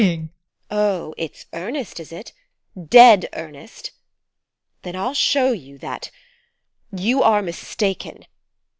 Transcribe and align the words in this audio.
TEKLA. 0.01 0.29
Oh, 0.71 1.13
it's 1.15 1.45
earnest, 1.53 1.99
is 1.99 2.11
it? 2.11 2.33
Dead 2.89 3.29
earnest! 3.33 3.91
Then 4.81 4.95
I'll 4.95 5.13
show 5.13 5.51
you 5.51 5.77
that 5.77 6.09
you 6.91 7.21
are 7.21 7.43
mistaken. 7.43 8.25